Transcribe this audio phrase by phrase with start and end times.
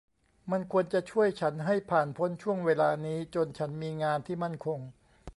[0.51, 4.79] มันควรจะช่วยฉันให้ผ่านพ้นช่วงเวลานี้จนฉันมีงานที่มั่นคง